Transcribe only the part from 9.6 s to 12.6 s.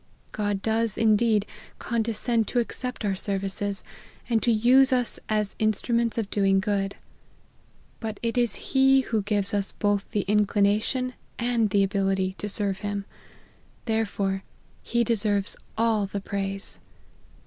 both the inclination and the ability to